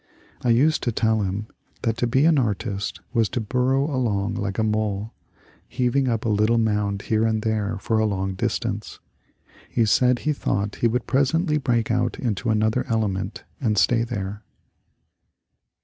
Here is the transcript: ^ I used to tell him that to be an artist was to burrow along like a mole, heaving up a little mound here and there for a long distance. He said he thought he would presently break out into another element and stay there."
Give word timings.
^ 0.01 0.03
I 0.43 0.49
used 0.49 0.81
to 0.81 0.91
tell 0.91 1.21
him 1.21 1.45
that 1.83 1.95
to 1.97 2.07
be 2.07 2.25
an 2.25 2.39
artist 2.39 3.01
was 3.13 3.29
to 3.29 3.39
burrow 3.39 3.83
along 3.85 4.33
like 4.33 4.57
a 4.57 4.63
mole, 4.63 5.13
heaving 5.67 6.07
up 6.07 6.25
a 6.25 6.29
little 6.29 6.57
mound 6.57 7.03
here 7.03 7.23
and 7.23 7.43
there 7.43 7.77
for 7.77 7.99
a 7.99 8.05
long 8.07 8.33
distance. 8.33 8.97
He 9.69 9.85
said 9.85 10.17
he 10.25 10.33
thought 10.33 10.77
he 10.77 10.87
would 10.87 11.05
presently 11.05 11.59
break 11.59 11.91
out 11.91 12.17
into 12.17 12.49
another 12.49 12.83
element 12.89 13.43
and 13.59 13.77
stay 13.77 14.03
there." 14.03 14.41